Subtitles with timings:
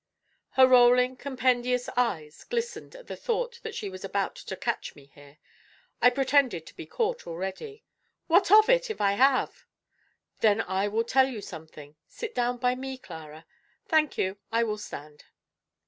[0.53, 5.11] Her rolling compendious eyes glistened at the thought that she was about to catch me
[5.13, 5.37] here.
[6.01, 7.83] I pretended to be caught already.
[8.25, 9.67] "What of it, if I have?"
[10.39, 11.97] "Then I will tell you something.
[12.07, 13.45] Sit down by me, Clara."
[13.87, 15.25] "Thank you, I will stand."